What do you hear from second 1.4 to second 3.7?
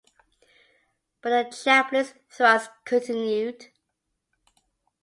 the Japanese thrust continued.